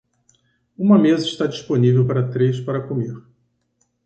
[0.75, 3.15] Uma mesa está disponível para três para comer.